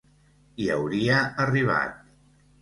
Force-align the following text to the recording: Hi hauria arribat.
Hi 0.63 0.69
hauria 0.75 1.19
arribat. 1.45 2.01